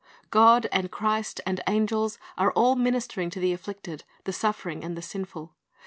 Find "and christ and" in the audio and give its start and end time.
0.71-1.61